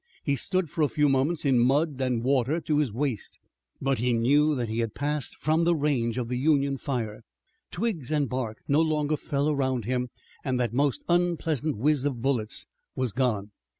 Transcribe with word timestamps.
He 0.23 0.35
stood 0.35 0.67
for 0.67 0.81
a 0.81 0.87
few 0.89 1.07
moments 1.07 1.45
in 1.45 1.59
mud 1.59 2.01
and 2.01 2.23
water 2.23 2.59
to 2.59 2.77
his 2.79 2.91
waist, 2.91 3.37
but 3.79 3.99
he 3.99 4.13
knew 4.13 4.55
that 4.55 4.67
he 4.67 4.79
had 4.79 4.95
passed 4.95 5.35
from 5.37 5.63
the 5.63 5.75
range 5.75 6.17
of 6.17 6.27
the 6.27 6.39
Union 6.39 6.79
fire. 6.79 7.21
Twigs 7.69 8.09
and 8.11 8.27
bark 8.27 8.57
no 8.67 8.81
longer 8.81 9.15
fell 9.15 9.47
around 9.47 9.85
him 9.85 10.09
and 10.43 10.59
that 10.59 10.73
most 10.73 11.03
unpleasant 11.07 11.75
whizz 11.77 12.03
of 12.03 12.19
bullets 12.19 12.65
was 12.95 13.11
gone. 13.11 13.51